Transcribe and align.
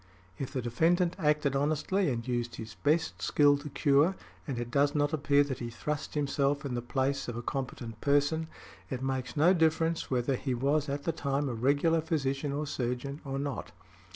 If 0.39 0.51
the 0.51 0.63
defendant 0.63 1.15
acted 1.19 1.55
honestly 1.55 2.09
and 2.09 2.27
used 2.27 2.55
his 2.55 2.73
best 2.73 3.21
skill 3.21 3.55
to 3.59 3.69
cure, 3.69 4.15
and 4.47 4.57
it 4.57 4.71
does 4.71 4.95
not 4.95 5.13
appear 5.13 5.43
that 5.43 5.59
he 5.59 5.69
thrust 5.69 6.15
himself 6.15 6.65
in 6.65 6.73
the 6.73 6.81
place 6.81 7.27
of 7.27 7.37
a 7.37 7.43
competent 7.43 8.01
person, 8.01 8.47
it 8.89 9.03
makes 9.03 9.37
no 9.37 9.53
difference 9.53 10.09
whether 10.09 10.35
he 10.35 10.55
was 10.55 10.89
at 10.89 11.03
the 11.03 11.11
time 11.11 11.47
a 11.47 11.53
regular 11.53 12.01
physician 12.01 12.51
or 12.51 12.65
surgeon, 12.65 13.21
or 13.23 13.37
not. 13.37 13.73